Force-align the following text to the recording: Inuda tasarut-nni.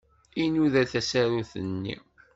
Inuda 0.43 0.81
tasarut-nni. 0.91 1.95